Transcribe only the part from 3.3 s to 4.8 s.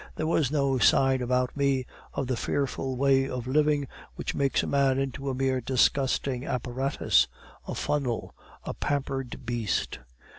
living which makes a